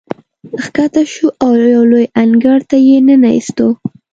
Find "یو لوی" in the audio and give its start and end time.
1.75-2.05